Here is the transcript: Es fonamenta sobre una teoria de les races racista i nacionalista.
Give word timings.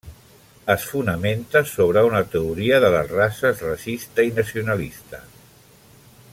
Es 0.73 0.85
fonamenta 0.91 1.61
sobre 1.73 2.03
una 2.07 2.23
teoria 2.37 2.81
de 2.85 2.91
les 2.97 3.13
races 3.13 3.63
racista 3.69 4.29
i 4.31 4.35
nacionalista. 4.41 5.25